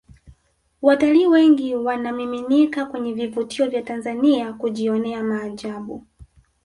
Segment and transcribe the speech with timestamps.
[0.81, 6.07] watalii wengi wanamiminika kwenye vivutio vya tanzania kujionea maajabu